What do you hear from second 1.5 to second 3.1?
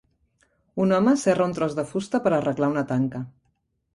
tros de fusta per arreglar una